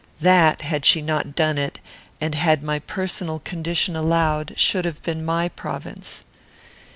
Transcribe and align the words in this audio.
That, 0.21 0.61
had 0.63 0.83
she 0.83 0.99
not 1.03 1.35
done 1.35 1.59
it, 1.59 1.79
and 2.19 2.33
had 2.33 2.63
my 2.63 2.79
personal 2.79 3.37
condition 3.37 3.95
allowed, 3.95 4.55
should 4.57 4.83
have 4.85 5.03
been 5.03 5.23
my 5.23 5.47
province. 5.47 6.23